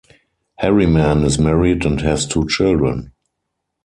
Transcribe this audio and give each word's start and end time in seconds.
Harriman 0.55 1.23
is 1.23 1.37
married 1.37 1.85
and 1.85 2.01
has 2.01 2.25
two 2.25 2.47
children. 2.47 3.11